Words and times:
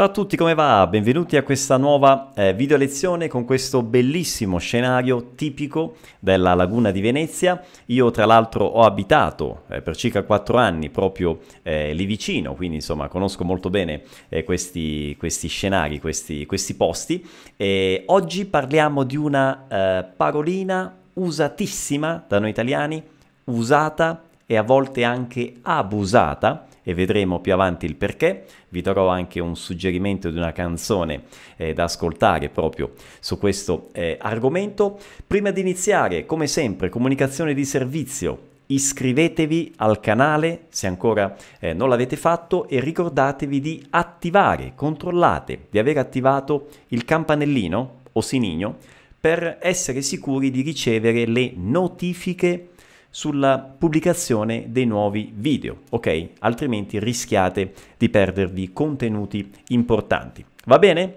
Ciao 0.00 0.08
a 0.08 0.12
tutti, 0.12 0.34
come 0.38 0.54
va? 0.54 0.86
Benvenuti 0.86 1.36
a 1.36 1.42
questa 1.42 1.76
nuova 1.76 2.32
eh, 2.34 2.54
video 2.54 2.78
lezione 2.78 3.28
con 3.28 3.44
questo 3.44 3.82
bellissimo 3.82 4.56
scenario 4.56 5.32
tipico 5.34 5.96
della 6.18 6.54
laguna 6.54 6.90
di 6.90 7.02
Venezia. 7.02 7.62
Io 7.88 8.10
tra 8.10 8.24
l'altro 8.24 8.64
ho 8.64 8.80
abitato 8.84 9.64
eh, 9.68 9.82
per 9.82 9.94
circa 9.96 10.22
4 10.22 10.56
anni 10.56 10.88
proprio 10.88 11.40
eh, 11.62 11.92
lì 11.92 12.06
vicino, 12.06 12.54
quindi 12.54 12.76
insomma 12.76 13.08
conosco 13.08 13.44
molto 13.44 13.68
bene 13.68 14.04
eh, 14.30 14.42
questi, 14.42 15.14
questi, 15.18 15.48
scenari, 15.48 16.00
questi, 16.00 16.46
questi 16.46 16.72
posti. 16.76 17.22
E 17.58 18.04
oggi 18.06 18.46
parliamo 18.46 19.04
di 19.04 19.16
una 19.18 19.66
eh, 19.68 20.04
parolina 20.16 20.96
usatissima 21.12 22.24
da 22.26 22.38
noi 22.38 22.48
italiani, 22.48 23.02
usata 23.44 24.22
e 24.46 24.56
a 24.56 24.62
volte 24.62 25.04
anche 25.04 25.56
abusata 25.60 26.68
e 26.82 26.94
vedremo 26.94 27.40
più 27.40 27.52
avanti 27.52 27.86
il 27.86 27.96
perché. 27.96 28.44
Vi 28.68 28.80
darò 28.80 29.08
anche 29.08 29.40
un 29.40 29.56
suggerimento 29.56 30.30
di 30.30 30.36
una 30.36 30.52
canzone 30.52 31.24
eh, 31.56 31.72
da 31.74 31.84
ascoltare 31.84 32.48
proprio 32.48 32.92
su 33.20 33.38
questo 33.38 33.88
eh, 33.92 34.16
argomento. 34.20 34.98
Prima 35.26 35.50
di 35.50 35.60
iniziare, 35.60 36.26
come 36.26 36.46
sempre, 36.46 36.88
comunicazione 36.88 37.54
di 37.54 37.64
servizio. 37.64 38.48
Iscrivetevi 38.66 39.74
al 39.78 39.98
canale 39.98 40.66
se 40.68 40.86
ancora 40.86 41.36
eh, 41.58 41.72
non 41.72 41.88
l'avete 41.88 42.16
fatto 42.16 42.68
e 42.68 42.78
ricordatevi 42.78 43.60
di 43.60 43.84
attivare, 43.90 44.72
controllate 44.76 45.66
di 45.70 45.78
aver 45.80 45.98
attivato 45.98 46.68
il 46.88 47.04
campanellino 47.04 47.98
o 48.12 48.20
sinigno 48.20 48.76
per 49.20 49.58
essere 49.60 50.00
sicuri 50.00 50.50
di 50.50 50.62
ricevere 50.62 51.26
le 51.26 51.52
notifiche 51.54 52.69
sulla 53.10 53.58
pubblicazione 53.58 54.66
dei 54.68 54.86
nuovi 54.86 55.32
video, 55.34 55.80
ok? 55.90 56.28
Altrimenti 56.38 56.98
rischiate 56.98 57.72
di 57.98 58.08
perdervi 58.08 58.72
contenuti 58.72 59.50
importanti. 59.68 60.44
Va 60.66 60.78
bene? 60.78 61.14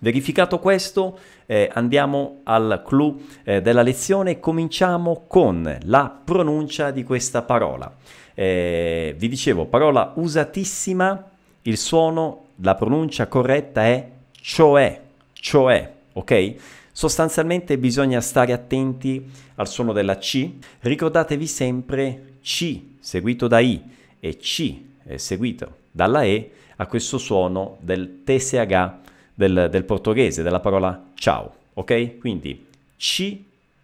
Verificato 0.00 0.58
questo, 0.58 1.18
eh, 1.46 1.70
andiamo 1.72 2.40
al 2.44 2.82
clou 2.84 3.20
eh, 3.42 3.62
della 3.62 3.82
lezione 3.82 4.32
e 4.32 4.40
cominciamo 4.40 5.24
con 5.26 5.78
la 5.84 6.20
pronuncia 6.24 6.90
di 6.90 7.04
questa 7.04 7.42
parola. 7.42 7.90
Eh, 8.34 9.14
vi 9.16 9.28
dicevo, 9.28 9.64
parola 9.64 10.12
usatissima, 10.16 11.30
il 11.62 11.78
suono, 11.78 12.48
la 12.56 12.74
pronuncia 12.74 13.28
corretta 13.28 13.84
è 13.84 14.10
cioè, 14.32 15.00
cioè, 15.32 15.92
ok? 16.12 16.54
Sostanzialmente 16.96 17.76
bisogna 17.76 18.20
stare 18.20 18.52
attenti 18.52 19.28
al 19.56 19.66
suono 19.66 19.92
della 19.92 20.16
C. 20.16 20.48
Ricordatevi 20.78 21.44
sempre 21.44 22.34
C 22.40 22.80
seguito 23.00 23.48
da 23.48 23.58
I 23.58 23.82
e 24.20 24.36
C 24.36 24.76
seguito 25.16 25.78
dalla 25.90 26.22
E 26.22 26.52
a 26.76 26.86
questo 26.86 27.18
suono 27.18 27.78
del 27.80 28.20
TSH 28.22 28.92
del, 29.34 29.66
del 29.72 29.82
portoghese, 29.82 30.44
della 30.44 30.60
parola 30.60 31.10
ciao. 31.14 31.52
Ok? 31.74 32.18
Quindi 32.18 32.64
C, 32.96 33.38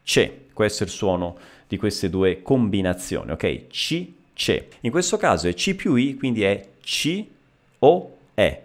C. 0.04 0.30
Questo 0.52 0.84
è 0.84 0.86
il 0.86 0.92
suono 0.92 1.36
di 1.66 1.76
queste 1.78 2.10
due 2.10 2.42
combinazioni. 2.42 3.32
Ok? 3.32 3.66
C, 3.66 4.06
C. 4.34 4.64
In 4.82 4.92
questo 4.92 5.16
caso 5.16 5.48
è 5.48 5.54
C 5.54 5.74
più 5.74 5.96
I, 5.96 6.14
quindi 6.14 6.44
è 6.44 6.64
C 6.80 7.24
o 7.80 8.16
E. 8.34 8.62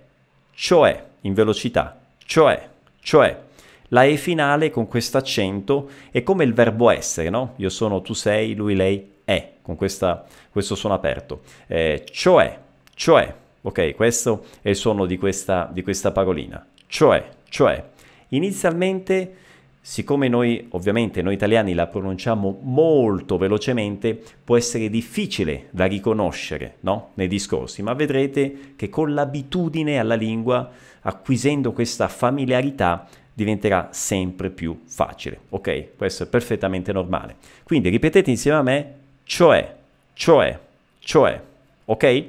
Cioè, 0.53 1.03
in 1.21 1.33
velocità. 1.33 1.99
Cioè, 2.23 2.69
cioè. 2.99 3.41
La 3.89 4.03
E 4.03 4.17
finale 4.17 4.71
con 4.71 4.87
questo 4.87 5.17
accento 5.17 5.89
è 6.11 6.23
come 6.23 6.43
il 6.43 6.53
verbo 6.53 6.89
essere, 6.89 7.29
no? 7.29 7.53
Io 7.57 7.69
sono, 7.69 8.01
tu 8.01 8.13
sei, 8.13 8.55
lui, 8.55 8.75
lei 8.75 9.11
è, 9.23 9.53
con 9.61 9.75
questa, 9.75 10.25
questo 10.49 10.75
suono 10.75 10.95
aperto. 10.95 11.41
Eh, 11.67 12.03
cioè, 12.11 12.59
cioè, 12.95 13.33
ok, 13.61 13.95
questo 13.95 14.45
è 14.61 14.69
il 14.69 14.75
suono 14.75 15.05
di 15.05 15.17
questa, 15.17 15.69
di 15.71 15.83
questa 15.83 16.11
parolina. 16.11 16.65
Cioè, 16.87 17.29
cioè, 17.49 17.83
inizialmente, 18.29 19.35
siccome 19.81 20.27
noi, 20.29 20.67
ovviamente, 20.71 21.21
noi 21.21 21.35
italiani 21.35 21.73
la 21.73 21.87
pronunciamo 21.87 22.59
molto 22.61 23.37
velocemente, 23.37 24.19
può 24.43 24.57
essere 24.57 24.89
difficile 24.89 25.67
da 25.71 25.85
riconoscere, 25.85 26.77
no? 26.81 27.11
Nei 27.15 27.27
discorsi, 27.27 27.83
ma 27.83 27.93
vedrete 27.93 28.73
che 28.75 28.89
con 28.89 29.13
l'abitudine 29.13 29.99
alla 29.99 30.15
lingua, 30.15 30.71
acquisendo 31.01 31.71
questa 31.71 32.07
familiarità, 32.07 33.07
diventerà 33.35 33.89
sempre 33.91 34.49
più 34.49 34.81
facile. 34.85 35.41
Ok? 35.49 35.97
Questo 35.97 36.23
è 36.23 36.27
perfettamente 36.27 36.93
normale. 36.93 37.35
Quindi 37.63 37.89
ripetete 37.89 38.31
insieme 38.31 38.57
a 38.57 38.61
me, 38.63 38.93
cioè, 39.25 39.75
cioè, 40.13 40.57
cioè. 40.99 41.41
Ok? 41.85 42.23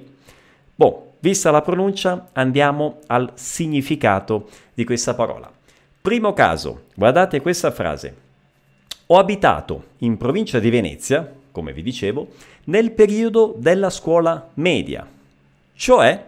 Boh, 0.75 1.13
vista 1.21 1.53
la 1.53 1.63
pronuncia, 1.63 2.29
andiamo 2.33 2.99
al 3.07 3.31
significato 3.35 4.51
di 4.75 4.85
questa 4.85 5.15
parola. 5.15 5.51
Primo 6.03 6.33
caso, 6.33 6.87
guardate 6.95 7.41
questa 7.41 7.71
frase. 7.71 8.25
Ho 9.07 9.19
abitato 9.19 9.91
in 9.99 10.17
provincia 10.17 10.59
di 10.59 10.71
Venezia, 10.71 11.33
come 11.53 11.73
vi 11.73 11.83
dicevo, 11.83 12.29
nel 12.65 12.91
periodo 12.91 13.55
della 13.57 13.91
scuola 13.91 14.51
media, 14.55 15.09
cioè 15.75 16.25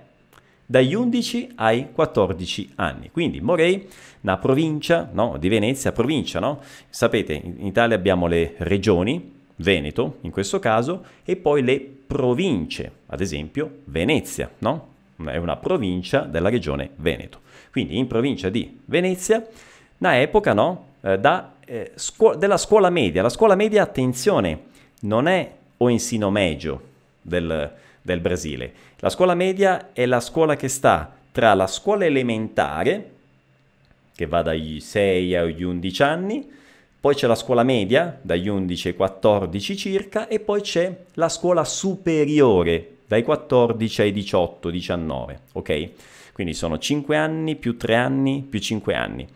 dagli 0.71 0.93
11 0.93 1.53
ai 1.55 1.93
14 1.93 2.73
anni. 2.75 3.11
Quindi 3.11 3.41
Morei, 3.41 3.89
una 4.21 4.37
provincia 4.37 5.09
no, 5.11 5.37
di 5.39 5.49
Venezia, 5.49 5.93
provincia, 5.93 6.41
no? 6.41 6.61
Sapete, 6.91 7.33
in 7.33 7.65
Italia 7.65 7.97
abbiamo 7.97 8.27
le 8.27 8.55
regioni, 8.59 9.37
Veneto 9.57 10.19
in 10.21 10.31
questo 10.31 10.59
caso, 10.59 11.05
e 11.25 11.37
poi 11.37 11.63
le 11.63 11.81
province, 11.81 12.93
ad 13.07 13.23
esempio 13.23 13.79
Venezia, 13.85 14.51
no? 14.59 14.89
È 15.25 15.37
una 15.39 15.57
provincia 15.57 16.21
della 16.21 16.51
regione 16.51 16.91
Veneto. 16.97 17.41
Quindi 17.73 17.97
in 17.97 18.07
provincia 18.07 18.51
di 18.51 18.79
Venezia, 18.85 19.45
una 19.99 20.21
epoca, 20.21 20.53
no? 20.53 20.89
Eh, 21.01 21.19
da, 21.19 21.55
eh, 21.65 21.93
scu- 21.95 22.37
della 22.37 22.59
scuola 22.59 22.91
media. 22.91 23.23
La 23.23 23.31
scuola 23.31 23.55
media, 23.55 23.83
attenzione, 23.83 24.65
non 25.01 25.29
è 25.29 25.51
o 25.79 25.89
ensino 25.89 26.31
medio 26.31 26.83
del 27.23 27.73
del 28.09 28.21
Brasile. 28.21 28.73
La 28.99 29.11
scuola 29.11 29.35
media 29.35 29.93
è 29.93 30.07
la 30.07 30.21
scuola 30.21 30.57
che 30.57 30.69
sta 30.69 31.15
tra 31.31 31.55
la 31.55 31.67
scuola 31.67 32.07
elementare, 32.07 33.11
che 34.15 34.27
va 34.27 34.43
dagli 34.43 34.81
6 34.81 35.37
agli 35.37 35.63
11 35.63 36.03
anni, 36.03 36.51
poi 37.01 37.15
c'è 37.15 37.29
la 37.29 37.37
scuola 37.37 37.63
media, 37.63 38.19
dagli 38.21 38.49
11 38.49 38.89
ai 38.89 38.97
14 38.97 39.77
circa, 39.77 40.27
e 40.27 40.41
poi 40.41 40.63
c'è 40.63 41.05
la 41.15 41.29
scuola 41.29 41.65
superiore, 41.65 42.97
dai 43.07 43.23
14 43.23 44.03
ai 44.03 44.13
18-19, 44.13 45.39
ok? 45.53 45.91
Quindi 46.33 46.55
sono 46.55 46.79
5 46.79 47.17
anni 47.17 47.55
più 47.55 47.77
3 47.77 47.95
anni 47.95 48.45
più 48.49 48.59
5 48.59 48.95
anni. 48.95 49.27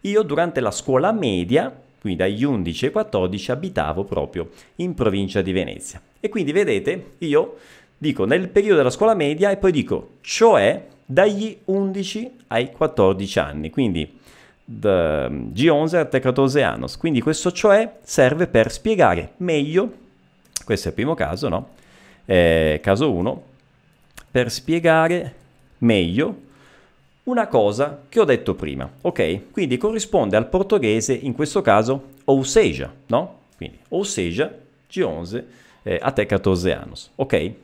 Io 0.00 0.22
durante 0.22 0.60
la 0.60 0.72
scuola 0.72 1.12
media, 1.12 1.72
quindi 2.00 2.18
dagli 2.18 2.42
11 2.42 2.86
ai 2.86 2.90
14, 2.90 3.50
abitavo 3.52 4.02
proprio 4.02 4.50
in 4.76 4.94
provincia 4.94 5.42
di 5.42 5.52
Venezia. 5.52 6.02
E 6.18 6.28
quindi 6.28 6.50
vedete, 6.50 7.12
io 7.18 7.56
dico 8.02 8.24
nel 8.24 8.48
periodo 8.48 8.78
della 8.78 8.90
scuola 8.90 9.14
media 9.14 9.52
e 9.52 9.56
poi 9.56 9.70
dico 9.70 10.14
cioè 10.22 10.88
dagli 11.06 11.56
11 11.66 12.30
ai 12.48 12.72
14 12.72 13.38
anni, 13.38 13.70
quindi 13.70 14.18
G11 14.68 15.96
a 15.96 16.06
14 16.06 16.60
anni. 16.62 16.86
Quindi 16.98 17.20
questo 17.20 17.52
cioè 17.52 17.98
serve 18.02 18.48
per 18.48 18.72
spiegare 18.72 19.34
meglio, 19.36 19.92
questo 20.64 20.88
è 20.88 20.90
il 20.90 20.96
primo 20.96 21.14
caso, 21.14 21.48
no? 21.48 21.68
Eh, 22.24 22.80
caso 22.82 23.12
1, 23.12 23.42
per 24.32 24.50
spiegare 24.50 25.34
meglio 25.78 26.40
una 27.24 27.46
cosa 27.46 28.02
che 28.08 28.18
ho 28.18 28.24
detto 28.24 28.56
prima, 28.56 28.90
ok? 29.00 29.52
Quindi 29.52 29.76
corrisponde 29.76 30.36
al 30.36 30.48
portoghese, 30.48 31.12
in 31.12 31.34
questo 31.34 31.62
caso, 31.62 32.14
ou 32.24 32.42
seja, 32.42 32.92
no? 33.06 33.42
Quindi 33.56 33.78
ou 33.90 34.02
seja, 34.02 34.52
G11 34.90 35.44
eh, 35.84 36.00
até 36.02 36.26
14 36.26 36.70
anni, 36.72 36.92
ok? 37.14 37.54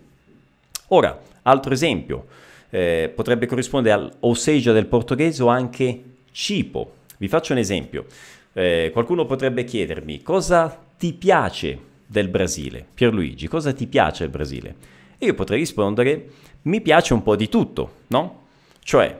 Ora, 0.88 1.20
altro 1.42 1.72
esempio, 1.72 2.26
eh, 2.70 3.12
potrebbe 3.14 3.46
corrispondere 3.46 3.94
al 3.94 4.12
osseja 4.20 4.72
del 4.72 4.86
portoghese 4.86 5.42
o 5.42 5.48
anche 5.48 6.02
cibo. 6.32 6.94
Vi 7.18 7.28
faccio 7.28 7.52
un 7.52 7.58
esempio. 7.58 8.06
Eh, 8.52 8.90
qualcuno 8.92 9.26
potrebbe 9.26 9.64
chiedermi 9.64 10.22
cosa 10.22 10.78
ti 10.96 11.12
piace 11.12 11.78
del 12.06 12.28
Brasile? 12.28 12.86
Pierluigi, 12.94 13.48
cosa 13.48 13.72
ti 13.72 13.86
piace 13.86 14.22
del 14.22 14.32
Brasile? 14.32 14.74
E 15.18 15.26
io 15.26 15.34
potrei 15.34 15.58
rispondere 15.58 16.28
mi 16.62 16.80
piace 16.80 17.12
un 17.12 17.22
po' 17.22 17.36
di 17.36 17.48
tutto, 17.48 17.92
no? 18.08 18.46
Cioè 18.82 19.16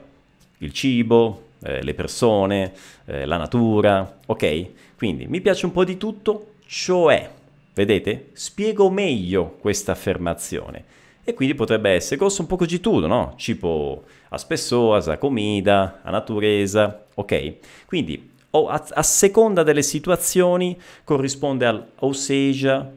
il 0.58 0.72
cibo, 0.72 1.48
eh, 1.62 1.82
le 1.82 1.94
persone, 1.94 2.72
eh, 3.04 3.26
la 3.26 3.36
natura, 3.36 4.20
ok? 4.26 4.66
Quindi 4.96 5.26
mi 5.26 5.40
piace 5.40 5.66
un 5.66 5.72
po' 5.72 5.84
di 5.84 5.96
tutto, 5.96 6.54
cioè, 6.66 7.30
vedete? 7.74 8.30
Spiego 8.32 8.90
meglio 8.90 9.56
questa 9.60 9.92
affermazione 9.92 10.96
e 11.28 11.34
quindi 11.34 11.54
potrebbe 11.54 11.90
essere 11.90 12.16
costa 12.16 12.40
un 12.40 12.48
pouco 12.48 12.64
di 12.64 12.80
tutto, 12.80 13.06
no? 13.06 13.34
Tipo 13.36 14.04
as 14.30 14.46
pessoas, 14.46 15.08
a 15.08 15.18
comida, 15.18 16.00
a 16.02 16.10
natureza, 16.10 17.04
ok? 17.12 17.84
Quindi 17.84 18.30
a, 18.48 18.86
a 18.92 19.02
seconda 19.02 19.62
delle 19.62 19.82
situazioni 19.82 20.74
corrisponde 21.04 21.66
al 21.66 21.86
ou 21.98 22.12
seja, 22.12 22.90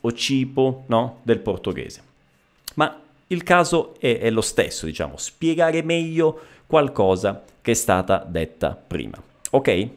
o 0.00 0.12
cibo, 0.12 0.82
no? 0.88 1.20
Del 1.22 1.38
portoghese. 1.38 2.02
Ma 2.74 3.00
il 3.28 3.44
caso 3.44 3.94
è, 4.00 4.18
è 4.18 4.30
lo 4.30 4.40
stesso, 4.40 4.84
diciamo, 4.86 5.16
spiegare 5.16 5.80
meglio 5.84 6.40
qualcosa 6.66 7.44
che 7.62 7.70
è 7.70 7.74
stata 7.74 8.26
detta 8.28 8.76
prima. 8.84 9.22
Ok? 9.50 9.88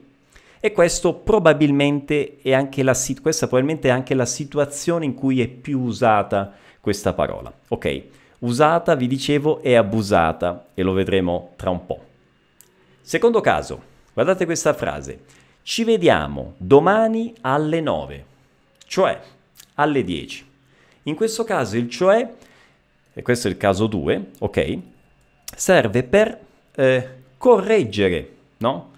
E 0.59 0.71
questo 0.73 1.15
probabilmente 1.15 2.37
è 2.43 2.53
anche 2.53 2.83
la, 2.83 2.95
questa 3.19 3.47
probabilmente 3.47 3.87
è 3.87 3.91
anche 3.91 4.13
la 4.13 4.27
situazione 4.27 5.05
in 5.05 5.15
cui 5.15 5.41
è 5.41 5.47
più 5.47 5.79
usata 5.79 6.53
questa 6.79 7.13
parola. 7.13 7.51
Ok? 7.69 8.03
Usata, 8.39 8.95
vi 8.95 9.07
dicevo, 9.07 9.61
è 9.61 9.73
abusata 9.73 10.67
e 10.73 10.81
lo 10.81 10.93
vedremo 10.93 11.53
tra 11.55 11.69
un 11.69 11.85
po'. 11.85 12.05
Secondo 13.01 13.41
caso, 13.41 13.81
guardate 14.13 14.45
questa 14.45 14.73
frase. 14.73 15.21
Ci 15.61 15.83
vediamo 15.83 16.53
domani 16.57 17.33
alle 17.41 17.81
9, 17.81 18.25
cioè 18.85 19.19
alle 19.75 20.03
10. 20.03 20.47
In 21.03 21.15
questo 21.15 21.43
caso 21.43 21.75
il 21.75 21.89
cioè, 21.89 22.33
e 23.13 23.21
questo 23.21 23.47
è 23.47 23.51
il 23.51 23.57
caso 23.57 23.87
2, 23.87 24.31
ok, 24.39 24.77
serve 25.55 26.03
per 26.03 26.39
eh, 26.75 27.09
correggere, 27.37 28.35
no? 28.57 28.91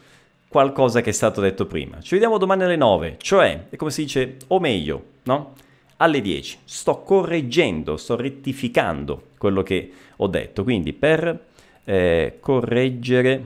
Qualcosa 0.48 1.02
che 1.02 1.10
è 1.10 1.14
stato 1.14 1.42
detto 1.42 1.66
prima. 1.66 2.02
Ci 2.02 2.14
vediamo 2.14 2.38
domani 2.38 2.64
alle 2.64 2.76
9, 2.76 3.16
cioè, 3.20 3.68
è 3.70 3.76
come 3.76 3.92
si 3.92 4.04
dice, 4.04 4.38
o 4.48 4.60
meglio, 4.60 5.04
no? 5.24 5.54
Alle 6.02 6.20
10. 6.20 6.60
Sto 6.66 7.02
correggendo, 7.04 7.96
sto 7.96 8.16
rettificando 8.16 9.30
quello 9.38 9.62
che 9.62 9.92
ho 10.16 10.26
detto. 10.26 10.64
Quindi 10.64 10.94
per 10.94 11.46
eh, 11.84 12.38
correggere 12.40 13.46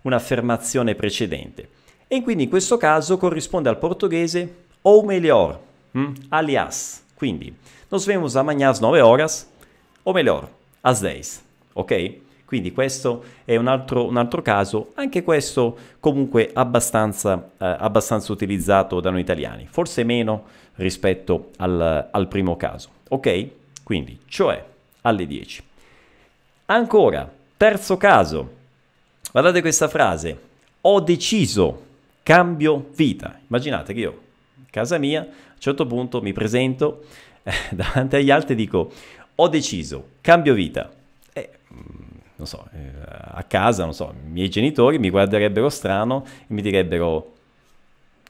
un'affermazione 0.00 0.94
precedente. 0.94 1.68
E 2.08 2.22
quindi 2.22 2.44
in 2.44 2.48
questo 2.48 2.78
caso 2.78 3.18
corrisponde 3.18 3.68
al 3.68 3.78
portoghese 3.78 4.54
ou 4.82 5.04
melhor, 5.04 5.60
hm? 5.92 6.12
alias. 6.30 7.02
Quindi, 7.14 7.52
nos 7.90 8.06
vemos 8.06 8.36
amanhã 8.36 8.70
às 8.70 8.80
9 8.80 9.00
horas, 9.00 9.46
o 10.04 10.12
melhor, 10.12 10.48
às 10.80 11.00
10. 11.00 11.40
Ok? 11.74 12.20
Quindi 12.46 12.70
questo 12.70 13.24
è 13.44 13.56
un 13.56 13.66
altro, 13.66 14.06
un 14.06 14.16
altro 14.16 14.40
caso, 14.40 14.92
anche 14.94 15.24
questo 15.24 15.76
comunque 15.98 16.50
abbastanza, 16.54 17.50
eh, 17.58 17.76
abbastanza, 17.78 18.32
utilizzato 18.32 19.00
da 19.00 19.10
noi 19.10 19.20
italiani, 19.20 19.66
forse 19.68 20.04
meno 20.04 20.44
rispetto 20.76 21.50
al, 21.56 22.08
al 22.08 22.28
primo 22.28 22.56
caso. 22.56 22.90
Ok? 23.08 23.48
Quindi, 23.82 24.20
cioè 24.28 24.64
alle 25.02 25.26
10. 25.26 25.62
Ancora, 26.66 27.28
terzo 27.56 27.96
caso, 27.96 28.54
guardate 29.32 29.60
questa 29.60 29.88
frase, 29.88 30.40
ho 30.80 31.00
deciso, 31.00 31.84
cambio 32.22 32.90
vita. 32.94 33.40
Immaginate 33.48 33.92
che 33.92 34.00
io, 34.00 34.20
casa 34.70 34.98
mia, 34.98 35.20
a 35.20 35.24
un 35.24 35.60
certo 35.60 35.84
punto 35.84 36.22
mi 36.22 36.32
presento 36.32 37.04
eh, 37.42 37.52
davanti 37.74 38.16
agli 38.16 38.30
altri 38.30 38.52
e 38.52 38.56
dico, 38.56 38.92
ho 39.34 39.48
deciso, 39.48 40.10
cambio 40.20 40.54
vita. 40.54 40.92
E 41.32 41.50
non 42.36 42.46
so, 42.46 42.66
eh, 42.72 42.90
a 43.32 43.42
casa, 43.44 43.84
non 43.84 43.94
so, 43.94 44.12
i 44.24 44.28
miei 44.28 44.48
genitori 44.48 44.98
mi 44.98 45.10
guarderebbero 45.10 45.68
strano 45.68 46.24
e 46.24 46.44
mi 46.48 46.62
direbbero, 46.62 47.32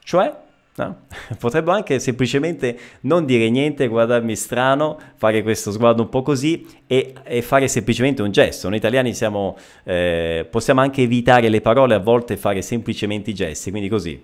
cioè? 0.03 0.33
No? 0.75 0.95
Potrebbero 1.39 1.75
anche 1.75 1.99
semplicemente 1.99 2.77
non 3.01 3.25
dire 3.25 3.49
niente, 3.49 3.87
guardarmi 3.87 4.35
strano, 4.35 4.99
fare 5.15 5.41
questo 5.41 5.71
sguardo 5.71 6.03
un 6.03 6.09
po' 6.09 6.21
così 6.21 6.65
e, 6.85 7.13
e 7.23 7.41
fare 7.41 7.67
semplicemente 7.67 8.21
un 8.21 8.31
gesto. 8.31 8.69
Noi 8.69 8.77
italiani 8.77 9.13
siamo, 9.13 9.57
eh, 9.83 10.45
possiamo 10.49 10.81
anche 10.81 11.01
evitare 11.01 11.49
le 11.49 11.61
parole 11.61 11.95
a 11.95 11.99
volte 11.99 12.33
e 12.33 12.37
fare 12.37 12.61
semplicemente 12.61 13.31
i 13.31 13.33
gesti, 13.33 13.71
quindi 13.71 13.89
così. 13.89 14.23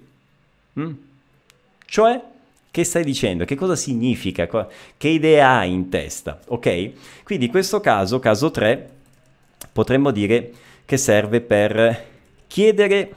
Mm? 0.79 0.91
Cioè? 1.85 2.21
Che 2.71 2.83
stai 2.83 3.03
dicendo? 3.03 3.45
Che 3.45 3.55
cosa 3.55 3.75
significa? 3.75 4.47
Che 4.97 5.07
idea 5.07 5.57
hai 5.59 5.71
in 5.71 5.89
testa? 5.89 6.39
Ok? 6.47 6.91
Quindi 7.23 7.45
in 7.45 7.51
questo 7.51 7.79
caso, 7.81 8.17
caso 8.17 8.49
3, 8.49 8.89
potremmo 9.71 10.11
dire 10.11 10.51
che 10.85 10.97
serve 10.97 11.41
per 11.41 12.05
chiedere, 12.47 13.13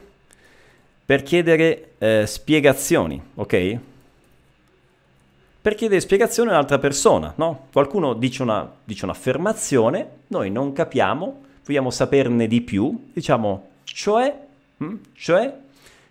per 1.04 1.22
chiedere 1.22 1.90
eh, 1.98 2.24
spiegazioni, 2.26 3.20
ok? 3.34 3.78
Per 5.60 5.74
chiedere 5.74 6.00
spiegazioni 6.00 6.50
a 6.50 6.52
un'altra 6.52 6.78
persona, 6.78 7.32
no? 7.36 7.66
Qualcuno 7.72 8.14
dice, 8.14 8.42
una, 8.42 8.70
dice 8.84 9.04
un'affermazione, 9.04 10.08
noi 10.28 10.50
non 10.50 10.72
capiamo, 10.72 11.42
vogliamo 11.64 11.90
saperne 11.90 12.46
di 12.46 12.60
più, 12.60 13.08
diciamo, 13.12 13.68
cioè, 13.84 14.32
hm? 14.76 14.94
cioè, 15.14 15.54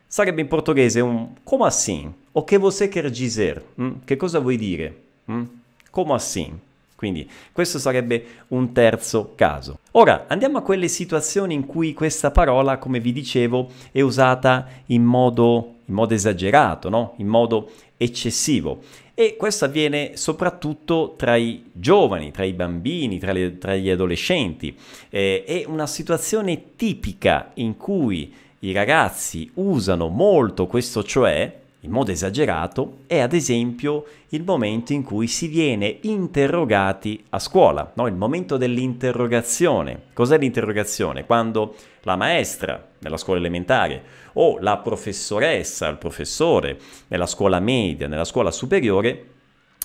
sarebbe 0.05 0.41
in 0.41 0.47
portoghese 0.47 0.99
un 0.99 1.29
come 1.43 1.65
assim, 1.65 2.13
o 2.33 2.43
che 2.43 2.57
você 2.57 2.89
quer 2.89 3.09
dizer, 3.09 3.63
hm? 3.75 3.91
che 4.03 4.17
cosa 4.17 4.39
vuoi 4.39 4.57
dire, 4.57 4.95
hm? 5.25 5.43
come 5.89 6.13
assim. 6.13 6.59
Quindi 6.95 7.30
questo 7.51 7.77
sarebbe 7.77 8.25
un 8.50 8.71
terzo 8.71 9.33
caso. 9.36 9.80
Ora 9.92 10.25
andiamo 10.27 10.59
a 10.59 10.62
quelle 10.62 10.88
situazioni 10.88 11.53
in 11.53 11.65
cui 11.65 11.94
questa 11.94 12.31
parola, 12.31 12.77
come 12.77 13.00
vi 13.00 13.12
dicevo, 13.12 13.69
è 13.92 14.01
usata 14.01 14.68
in 14.88 15.03
modo, 15.03 15.75
in 15.86 15.94
modo 15.94 16.13
esagerato, 16.13 16.89
no? 16.89 17.13
in 17.18 17.27
modo 17.27 17.71
eccessivo. 17.97 18.81
E 19.13 19.36
questo 19.38 19.65
avviene 19.65 20.18
soprattutto 20.18 21.15
tra 21.18 21.36
i 21.36 21.69
giovani, 21.71 22.31
tra 22.31 22.44
i 22.44 22.53
bambini, 22.53 23.19
tra, 23.19 23.33
le, 23.33 23.57
tra 23.57 23.75
gli 23.75 23.89
adolescenti. 23.89 24.75
Eh, 25.09 25.44
è 25.45 25.63
una 25.68 25.88
situazione 25.88 26.75
tipica 26.75 27.51
in 27.56 27.75
cui 27.75 28.33
i 28.59 28.71
ragazzi 28.71 29.50
usano 29.56 30.07
molto 30.07 30.65
questo 30.65 31.03
cioè 31.03 31.63
in 31.85 31.91
modo 31.91 32.11
esagerato 32.11 33.01
è 33.05 33.19
ad 33.19 33.33
esempio 33.33 34.05
il 34.29 34.43
momento 34.43 34.91
in 34.91 35.03
cui 35.03 35.27
si 35.27 35.47
viene 35.47 35.99
interrogati 36.01 37.23
a 37.29 37.39
scuola, 37.39 37.91
no? 37.95 38.07
il 38.07 38.15
momento 38.15 38.57
dell'interrogazione. 38.57 40.05
Cos'è 40.13 40.37
l'interrogazione? 40.37 41.25
Quando 41.25 41.75
la 42.01 42.15
maestra 42.15 42.83
nella 42.99 43.17
scuola 43.17 43.39
elementare 43.39 44.03
o 44.33 44.57
la 44.59 44.77
professoressa, 44.77 45.87
il 45.87 45.97
professore 45.97 46.77
nella 47.07 47.27
scuola 47.27 47.59
media, 47.59 48.07
nella 48.07 48.25
scuola 48.25 48.51
superiore, 48.51 49.29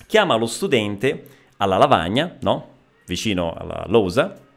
chiama 0.06 0.36
lo 0.36 0.46
studente 0.46 1.26
alla 1.58 1.76
lavagna, 1.76 2.36
no? 2.40 2.68
vicino 3.06 3.52
alla 3.52 3.84
losa, 3.88 4.48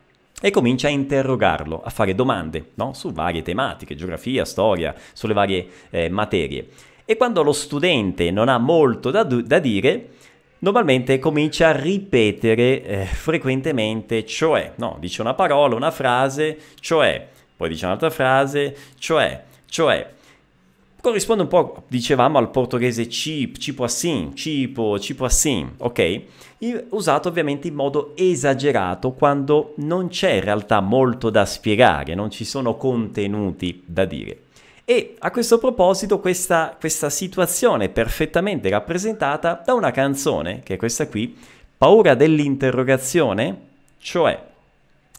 e 0.41 0.49
comincia 0.49 0.87
a 0.87 0.91
interrogarlo, 0.91 1.81
a 1.83 1.89
fare 1.89 2.15
domande 2.15 2.71
no? 2.75 2.93
su 2.93 3.11
varie 3.11 3.41
tematiche, 3.41 3.95
geografia, 3.95 4.45
storia, 4.45 4.95
sulle 5.11 5.33
varie 5.33 5.67
eh, 5.89 6.09
materie. 6.09 6.67
E 7.05 7.17
quando 7.17 7.43
lo 7.43 7.51
studente 7.51 8.31
non 8.31 8.47
ha 8.47 8.57
molto 8.57 9.11
da, 9.11 9.23
da 9.23 9.59
dire, 9.59 10.09
normalmente 10.59 11.19
comincia 11.19 11.67
a 11.67 11.77
ripetere 11.77 12.83
eh, 12.83 13.05
frequentemente, 13.05 14.25
cioè, 14.25 14.71
no, 14.75 14.95
dice 14.99 15.21
una 15.21 15.33
parola, 15.33 15.75
una 15.75 15.91
frase, 15.91 16.57
cioè, 16.79 17.27
poi 17.57 17.69
dice 17.69 17.85
un'altra 17.85 18.09
frase, 18.09 18.75
cioè, 18.97 19.43
cioè. 19.65 20.11
Corrisponde 21.01 21.43
un 21.43 21.49
po', 21.49 21.83
dicevamo, 21.89 22.37
al 22.37 22.49
portoghese 22.49 23.07
chip, 23.07 23.57
tipo 23.57 23.83
assim, 23.83 24.31
tipo, 24.31 24.97
tipo 24.97 25.25
assim, 25.25 25.69
ok? 25.79 26.21
Usato 26.91 27.27
ovviamente 27.27 27.67
in 27.67 27.73
modo 27.73 28.13
esagerato 28.15 29.11
quando 29.11 29.73
non 29.77 30.07
c'è 30.07 30.35
in 30.35 30.43
realtà 30.45 30.79
molto 30.79 31.29
da 31.29 31.45
spiegare, 31.45 32.15
non 32.15 32.31
ci 32.31 32.45
sono 32.45 32.77
contenuti 32.77 33.83
da 33.85 34.05
dire. 34.05 34.42
E 34.85 35.15
a 35.19 35.31
questo 35.31 35.59
proposito 35.59 36.19
questa, 36.19 36.75
questa 36.77 37.09
situazione 37.09 37.85
è 37.85 37.89
perfettamente 37.89 38.69
rappresentata 38.69 39.61
da 39.65 39.73
una 39.73 39.91
canzone, 39.91 40.61
che 40.63 40.73
è 40.73 40.77
questa 40.77 41.07
qui, 41.07 41.37
Paura 41.77 42.15
dell'interrogazione, 42.15 43.59
cioè 43.97 44.41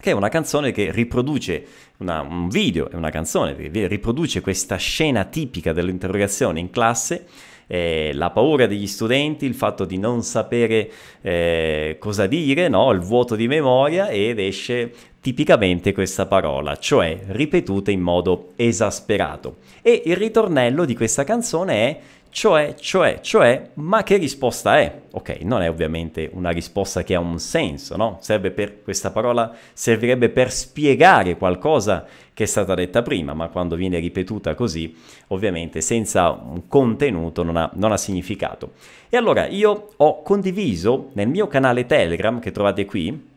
che 0.01 0.11
è 0.11 0.15
una 0.15 0.29
canzone 0.29 0.71
che 0.71 0.91
riproduce 0.93 1.67
una, 1.99 2.21
un 2.21 2.49
video, 2.49 2.91
è 2.91 2.95
una 2.95 3.11
canzone 3.11 3.55
che 3.55 3.87
riproduce 3.87 4.43
questa 4.43 4.77
scena 4.77 5.25
tipica 5.25 5.73
dell'interrogazione 5.73 6.61
in 6.61 6.71
classe, 6.71 7.27
eh, 7.67 8.13
la 8.13 8.31
paura 8.31 8.67
degli 8.67 8.87
studenti, 8.87 9.47
il 9.47 9.55
fatto 9.55 9.85
di 9.85 9.97
non 9.97 10.23
sapere 10.23 10.91
eh, 11.23 11.97
cosa 11.99 12.27
dire, 12.27 12.69
no? 12.69 12.91
il 12.93 13.01
vuoto 13.01 13.35
di 13.37 13.47
memoria 13.47 14.09
ed 14.09 14.39
esce 14.39 14.93
tipicamente 15.25 15.95
questa 15.95 16.27
parola, 16.27 16.77
cioè 16.77 17.19
ripetuta 17.29 17.91
in 17.91 18.03
modo 18.03 18.53
esasperato. 18.57 19.57
E 19.81 20.03
il 20.05 20.17
ritornello 20.17 20.85
di 20.85 20.95
questa 20.95 21.25
canzone 21.25 21.75
è 21.75 22.01
cioè, 22.29 22.75
cioè, 22.79 23.21
cioè, 23.23 23.71
ma 23.75 24.03
che 24.03 24.19
risposta 24.19 24.79
è? 24.79 25.01
Ok, 25.13 25.39
non 25.45 25.63
è 25.63 25.71
ovviamente 25.71 26.29
una 26.35 26.51
risposta 26.51 27.03
che 27.03 27.15
ha 27.15 27.21
un 27.21 27.39
senso, 27.39 27.97
no? 27.97 28.21
Per, 28.27 28.83
questa 28.83 29.13
parola 29.13 29.51
servirebbe 29.73 30.29
per 30.29 30.53
spiegare 30.53 31.39
qualcosa 31.39 32.05
che 32.35 32.43
è 32.43 32.47
stata 32.47 32.75
detta 32.75 33.01
prima, 33.01 33.33
ma 33.33 33.49
quando 33.49 33.77
viene 33.77 34.01
ripetuta 34.01 34.55
così, 34.55 34.95
ovviamente 35.29 35.81
senza 35.81 36.29
un 36.33 36.69
contenuto 36.69 37.43
non 37.43 37.57
ha, 37.57 37.71
non 37.77 37.93
ha 37.93 37.97
significato. 37.97 38.73
E 39.09 39.17
allora 39.17 39.47
io 39.47 39.93
ho 39.97 40.21
condiviso 40.21 41.13
nel 41.15 41.29
mio 41.29 41.47
canale 41.47 41.87
Telegram, 41.87 42.41
che 42.41 42.51
trovate 42.51 42.85
qui, 42.85 43.33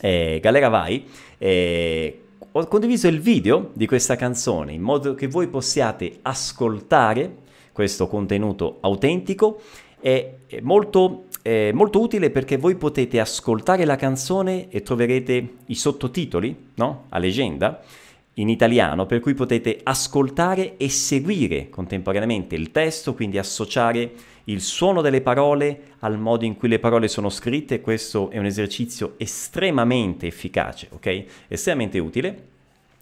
eh, 0.00 0.38
Galera 0.42 0.68
Vai, 0.68 1.04
eh, 1.38 2.20
ho 2.52 2.66
condiviso 2.66 3.06
il 3.08 3.20
video 3.20 3.70
di 3.74 3.86
questa 3.86 4.16
canzone 4.16 4.72
in 4.72 4.82
modo 4.82 5.14
che 5.14 5.28
voi 5.28 5.46
possiate 5.48 6.18
ascoltare 6.22 7.48
questo 7.72 8.08
contenuto 8.08 8.78
autentico 8.80 9.60
è 10.00 10.32
molto 10.62 11.26
è 11.42 11.72
molto 11.72 12.00
utile 12.00 12.30
perché 12.30 12.56
voi 12.58 12.74
potete 12.74 13.18
ascoltare 13.18 13.84
la 13.84 13.96
canzone 13.96 14.68
e 14.68 14.82
troverete 14.82 15.54
i 15.66 15.74
sottotitoli, 15.74 16.54
no? 16.74 17.04
A 17.08 17.18
leggenda 17.18 17.80
in 18.34 18.48
italiano, 18.48 19.06
per 19.06 19.20
cui 19.20 19.34
potete 19.34 19.80
ascoltare 19.82 20.76
e 20.76 20.88
seguire 20.88 21.68
contemporaneamente 21.68 22.54
il 22.54 22.70
testo, 22.70 23.14
quindi 23.14 23.38
associare 23.38 24.12
il 24.50 24.60
suono 24.60 25.00
delle 25.00 25.20
parole 25.20 25.94
al 26.00 26.18
modo 26.18 26.44
in 26.44 26.56
cui 26.56 26.68
le 26.68 26.78
parole 26.78 27.08
sono 27.08 27.28
scritte. 27.30 27.80
Questo 27.80 28.30
è 28.30 28.38
un 28.38 28.44
esercizio 28.44 29.14
estremamente 29.16 30.26
efficace, 30.26 30.88
ok? 30.90 31.24
Estremamente 31.48 31.98
utile. 31.98 32.48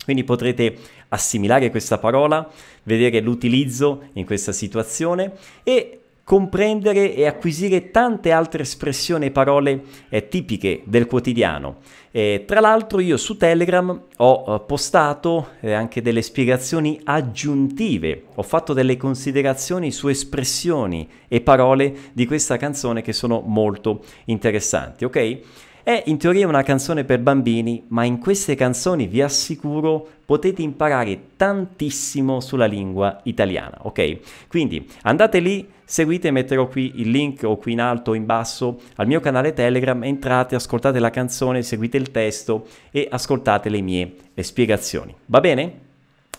Quindi 0.05 0.25
potrete 0.25 0.76
assimilare 1.09 1.71
questa 1.71 1.99
parola, 1.99 2.49
vedere 2.85 3.21
l'utilizzo 3.21 4.05
in 4.14 4.25
questa 4.25 4.52
situazione 4.52 5.33
e 5.62 6.00
comprendere 6.29 7.15
e 7.15 7.27
acquisire 7.27 7.91
tante 7.91 8.33
altre 8.33 8.63
espressioni 8.63 9.25
e 9.25 9.31
parole 9.31 9.83
eh, 10.11 10.29
tipiche 10.29 10.83
del 10.85 11.07
quotidiano. 11.07 11.77
E, 12.11 12.45
tra 12.47 12.61
l'altro 12.61 13.01
io 13.01 13.17
su 13.17 13.39
Telegram 13.39 13.99
ho 14.19 14.45
eh, 14.47 14.61
postato 14.67 15.53
eh, 15.61 15.73
anche 15.73 16.03
delle 16.03 16.21
spiegazioni 16.21 17.01
aggiuntive, 17.03 18.25
ho 18.35 18.43
fatto 18.43 18.75
delle 18.75 18.99
considerazioni 18.99 19.91
su 19.91 20.09
espressioni 20.09 21.09
e 21.29 21.41
parole 21.41 21.95
di 22.13 22.27
questa 22.27 22.59
canzone 22.59 23.01
che 23.01 23.15
sono 23.15 23.43
molto 23.47 24.05
interessanti, 24.27 25.07
ok? 25.07 25.39
È 25.83 26.03
in 26.09 26.19
teoria 26.19 26.47
una 26.47 26.63
canzone 26.63 27.05
per 27.05 27.21
bambini, 27.21 27.85
ma 27.89 28.05
in 28.05 28.19
queste 28.19 28.55
canzoni 28.55 29.07
vi 29.07 29.23
assicuro 29.23 30.07
potete 30.27 30.61
imparare 30.61 31.19
tantissimo 31.37 32.41
sulla 32.41 32.67
lingua 32.67 33.19
italiana, 33.23 33.79
ok? 33.85 34.47
Quindi 34.49 34.87
andate 35.05 35.39
lì, 35.39 35.67
seguite, 35.88 36.30
metterò 36.30 36.68
qui 36.68 36.92
il 36.97 37.11
link 37.11 37.45
o 37.45 37.57
qui 37.57 37.73
in 37.73 37.80
alto 37.80 38.11
o 38.11 38.14
in 38.14 38.26
basso 38.26 38.78
al 38.97 39.07
mio 39.07 39.21
canale 39.21 39.54
Telegram, 39.54 40.04
entrate, 40.04 40.54
ascoltate 40.54 40.99
la 40.99 41.09
canzone, 41.09 41.62
seguite 41.62 41.97
il 41.97 42.11
testo 42.11 42.66
e 42.90 43.09
ascoltate 43.11 43.71
le 43.71 43.80
mie 43.80 44.14
spiegazioni. 44.37 45.14
Va 45.26 45.40
bene? 45.40 45.80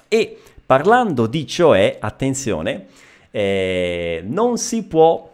E 0.07 0.37
parlando 0.63 1.25
di 1.25 1.47
cioè, 1.47 1.97
attenzione, 1.99 2.85
eh, 3.31 4.23
non 4.23 4.59
si 4.59 4.83
può 4.83 5.27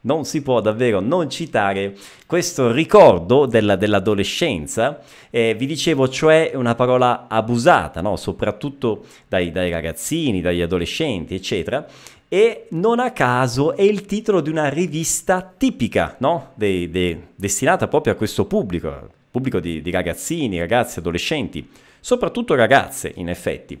non 0.00 0.24
si 0.24 0.42
può 0.42 0.60
davvero 0.60 1.00
non 1.00 1.28
citare 1.28 1.94
questo 2.24 2.70
ricordo 2.70 3.46
della, 3.46 3.76
dell'adolescenza. 3.76 5.00
Eh, 5.28 5.54
vi 5.58 5.66
dicevo, 5.66 6.08
cioè 6.08 6.52
una 6.54 6.74
parola 6.74 7.26
abusata, 7.28 8.00
no? 8.00 8.16
soprattutto 8.16 9.04
dai, 9.26 9.50
dai 9.50 9.70
ragazzini, 9.70 10.40
dagli 10.40 10.62
adolescenti, 10.62 11.34
eccetera. 11.34 11.86
E 12.28 12.66
non 12.70 13.00
a 13.00 13.12
caso 13.12 13.74
è 13.74 13.82
il 13.82 14.04
titolo 14.04 14.40
di 14.40 14.50
una 14.50 14.68
rivista 14.68 15.54
tipica, 15.56 16.16
no? 16.18 16.50
de, 16.54 16.90
de, 16.90 17.28
destinata 17.34 17.88
proprio 17.88 18.12
a 18.12 18.16
questo 18.16 18.44
pubblico, 18.44 19.08
pubblico 19.30 19.60
di, 19.60 19.80
di 19.80 19.90
ragazzini, 19.90 20.58
ragazzi, 20.58 20.98
adolescenti, 20.98 21.66
soprattutto 22.00 22.54
ragazze 22.54 23.12
in 23.16 23.28
effetti 23.28 23.80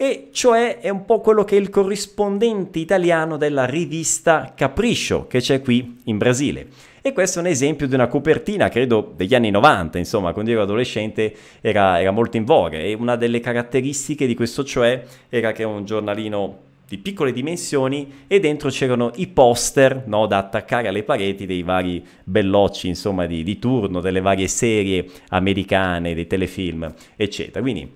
e 0.00 0.28
cioè 0.30 0.78
è 0.78 0.90
un 0.90 1.04
po' 1.04 1.20
quello 1.20 1.42
che 1.42 1.56
è 1.56 1.58
il 1.58 1.70
corrispondente 1.70 2.78
italiano 2.78 3.36
della 3.36 3.64
rivista 3.64 4.52
Capriccio 4.54 5.26
che 5.26 5.40
c'è 5.40 5.60
qui 5.60 6.02
in 6.04 6.18
Brasile. 6.18 6.68
E 7.02 7.12
questo 7.12 7.40
è 7.40 7.42
un 7.42 7.48
esempio 7.48 7.88
di 7.88 7.94
una 7.94 8.06
copertina, 8.06 8.68
credo, 8.68 9.12
degli 9.16 9.34
anni 9.34 9.50
90, 9.50 9.98
insomma, 9.98 10.32
quando 10.32 10.52
ero 10.52 10.62
adolescente 10.62 11.34
era, 11.60 12.00
era 12.00 12.12
molto 12.12 12.36
in 12.36 12.44
voga 12.44 12.78
e 12.78 12.94
una 12.94 13.16
delle 13.16 13.40
caratteristiche 13.40 14.28
di 14.28 14.36
questo 14.36 14.62
cioè 14.62 15.02
era 15.28 15.50
che 15.50 15.64
è 15.64 15.66
un 15.66 15.84
giornalino 15.84 16.66
di 16.88 16.96
piccole 16.96 17.32
dimensioni 17.32 18.24
e 18.26 18.40
dentro 18.40 18.70
c'erano 18.70 19.12
i 19.16 19.26
poster 19.26 20.04
no, 20.06 20.26
da 20.26 20.38
attaccare 20.38 20.88
alle 20.88 21.02
pareti 21.02 21.44
dei 21.44 21.62
vari 21.62 22.02
bellocci 22.24 22.88
insomma 22.88 23.26
di, 23.26 23.42
di 23.42 23.58
turno, 23.58 24.00
delle 24.00 24.22
varie 24.22 24.48
serie 24.48 25.06
americane, 25.28 26.14
dei 26.14 26.26
telefilm, 26.26 26.92
eccetera. 27.14 27.60
Quindi 27.60 27.92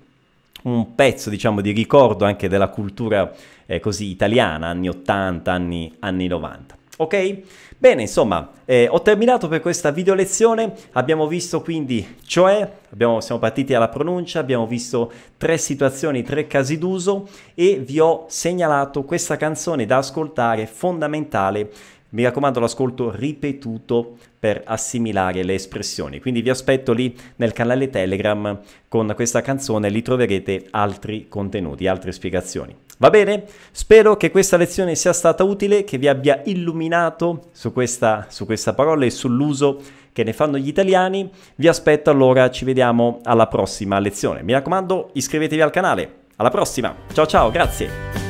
un 0.63 0.93
pezzo, 0.93 1.29
diciamo, 1.29 1.59
di 1.59 1.71
ricordo 1.71 2.23
anche 2.23 2.47
della 2.47 2.67
cultura 2.67 3.33
eh, 3.65 3.79
così 3.79 4.09
italiana, 4.09 4.67
anni 4.67 4.89
80, 4.89 5.51
anni, 5.51 5.91
anni 5.99 6.27
90. 6.27 6.77
Ok? 6.97 7.37
Bene, 7.77 8.01
insomma, 8.01 8.51
eh, 8.65 8.87
ho 8.89 9.01
terminato 9.01 9.47
per 9.47 9.61
questa 9.61 9.91
video 9.91 10.13
lezione. 10.13 10.73
Abbiamo 10.91 11.27
visto 11.27 11.61
quindi, 11.61 12.17
cioè, 12.25 12.71
abbiamo, 12.91 13.19
siamo 13.19 13.41
partiti 13.41 13.73
alla 13.73 13.89
pronuncia, 13.89 14.39
abbiamo 14.39 14.67
visto 14.67 15.11
tre 15.37 15.57
situazioni, 15.57 16.21
tre 16.21 16.45
casi 16.45 16.77
d'uso 16.77 17.27
e 17.55 17.81
vi 17.83 17.99
ho 17.99 18.25
segnalato 18.29 19.03
questa 19.03 19.37
canzone 19.37 19.85
da 19.85 19.97
ascoltare 19.97 20.67
fondamentale 20.67 21.71
mi 22.13 22.23
raccomando 22.23 22.59
l'ascolto 22.59 23.11
ripetuto 23.11 24.17
per 24.39 24.61
assimilare 24.65 25.43
le 25.43 25.55
espressioni. 25.55 26.19
Quindi 26.19 26.41
vi 26.41 26.49
aspetto 26.49 26.93
lì 26.93 27.15
nel 27.37 27.53
canale 27.53 27.89
Telegram 27.89 28.59
con 28.87 29.11
questa 29.15 29.41
canzone, 29.41 29.89
lì 29.89 30.01
troverete 30.01 30.67
altri 30.71 31.27
contenuti, 31.27 31.87
altre 31.87 32.11
spiegazioni. 32.11 32.75
Va 33.03 33.09
bene? 33.09 33.43
Spero 33.73 34.15
che 34.15 34.31
questa 34.31 34.55
lezione 34.55 34.95
sia 34.95 35.11
stata 35.11 35.43
utile, 35.43 35.83
che 35.83 35.97
vi 35.97 36.07
abbia 36.07 36.41
illuminato 36.45 37.49
su 37.51 37.73
questa, 37.73 38.27
su 38.29 38.45
questa 38.45 38.73
parola 38.73 39.03
e 39.03 39.09
sull'uso 39.09 39.81
che 40.13 40.23
ne 40.23 40.31
fanno 40.31 40.57
gli 40.57 40.69
italiani. 40.69 41.29
Vi 41.55 41.67
aspetto 41.67 42.09
allora, 42.09 42.49
ci 42.49 42.63
vediamo 42.63 43.19
alla 43.23 43.47
prossima 43.47 43.99
lezione. 43.99 44.41
Mi 44.41 44.53
raccomando, 44.53 45.09
iscrivetevi 45.11 45.61
al 45.61 45.71
canale. 45.71 46.21
Alla 46.37 46.49
prossima. 46.49 46.95
Ciao 47.11 47.25
ciao, 47.25 47.51
grazie. 47.51 48.22